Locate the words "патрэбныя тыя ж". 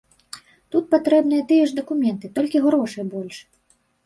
0.93-1.77